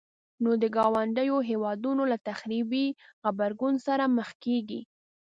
نو 0.43 0.51
د 0.61 0.63
ګاونډيو 0.75 1.37
هيوادونو 1.49 2.03
له 2.11 2.17
تخريبي 2.29 2.85
غبرګون 3.23 3.75
سره 3.87 4.03
مخ 4.17 4.29
کيږي. 4.43 4.81